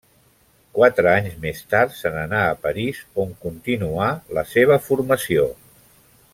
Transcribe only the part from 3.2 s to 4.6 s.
on continuà la